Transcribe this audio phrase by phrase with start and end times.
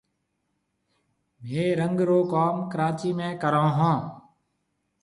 [1.43, 3.97] ميه رنگ رو ڪوم ڪراچِي ۾ ڪرون هون۔